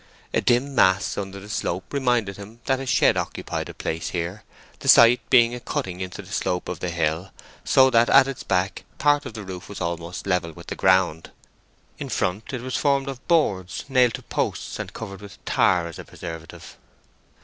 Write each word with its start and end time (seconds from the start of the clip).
A 0.33 0.41
dim 0.41 0.73
mass 0.73 1.15
under 1.15 1.39
the 1.39 1.47
slope 1.47 1.93
reminded 1.93 2.37
him 2.37 2.59
that 2.65 2.79
a 2.79 2.87
shed 2.87 3.17
occupied 3.17 3.69
a 3.69 3.73
place 3.75 4.09
here, 4.09 4.43
the 4.79 4.87
site 4.87 5.19
being 5.29 5.53
a 5.53 5.59
cutting 5.59 6.01
into 6.01 6.23
the 6.23 6.31
slope 6.31 6.67
of 6.67 6.79
the 6.79 6.89
hill, 6.89 7.29
so 7.63 7.91
that 7.91 8.09
at 8.09 8.27
its 8.27 8.41
back 8.41 8.83
part 8.97 9.31
the 9.31 9.43
roof 9.43 9.69
was 9.69 9.79
almost 9.79 10.25
level 10.25 10.53
with 10.53 10.65
the 10.65 10.75
ground. 10.75 11.29
In 11.99 12.09
front 12.09 12.51
it 12.51 12.61
was 12.63 12.75
formed 12.75 13.07
of 13.09 13.27
board 13.27 13.69
nailed 13.89 14.15
to 14.15 14.23
posts 14.23 14.79
and 14.79 14.91
covered 14.91 15.21
with 15.21 15.37
tar 15.45 15.85
as 15.85 15.99
a 15.99 16.03
preservative. 16.03 16.77